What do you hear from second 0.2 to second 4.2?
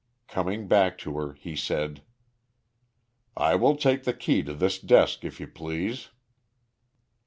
Coming back to her he said: "I will take the